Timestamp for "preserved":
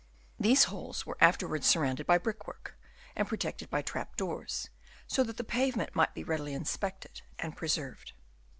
7.55-8.13